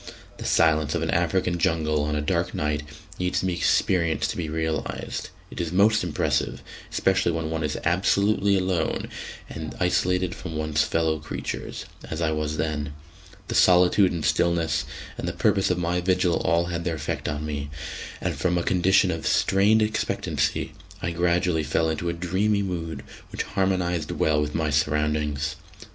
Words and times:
The 0.37 0.45
silence 0.45 0.95
of 0.95 1.03
an 1.03 1.11
African 1.11 1.59
jungle 1.59 2.01
on 2.05 2.15
a 2.15 2.21
dark 2.23 2.55
night 2.55 2.81
needs 3.19 3.41
to 3.41 3.45
be 3.45 3.53
experienced 3.53 4.31
to 4.31 4.37
be 4.37 4.49
realised; 4.49 5.29
it 5.51 5.61
is 5.61 5.71
most 5.71 6.03
impressive, 6.03 6.63
especially 6.91 7.31
when 7.31 7.51
one 7.51 7.63
is 7.63 7.77
absolutely 7.85 8.57
alone 8.57 9.09
and 9.47 9.75
isolated 9.79 10.33
from 10.33 10.55
one's 10.55 10.81
fellow 10.81 11.19
creatures, 11.19 11.85
as 12.09 12.19
I 12.19 12.31
was 12.31 12.57
then. 12.57 12.95
The 13.47 13.53
solitude 13.53 14.11
and 14.11 14.25
stillness, 14.25 14.85
and 15.19 15.27
the 15.27 15.33
purpose 15.33 15.69
of 15.69 15.77
my 15.77 16.01
vigil, 16.01 16.37
all 16.37 16.65
had 16.65 16.83
their 16.83 16.95
effect 16.95 17.29
on 17.29 17.45
me, 17.45 17.69
and 18.19 18.35
from 18.35 18.57
a 18.57 18.63
condition 18.63 19.11
of 19.11 19.27
strained 19.27 19.83
expectancy 19.83 20.71
I 21.03 21.11
gradually 21.11 21.61
fell 21.61 21.91
into 21.91 22.09
a 22.09 22.13
dreamy 22.13 22.63
mood 22.63 23.03
which 23.31 23.43
harmonised 23.43 24.09
well 24.09 24.41
with 24.41 24.55
my 24.55 24.71
surroundings. 24.71 25.57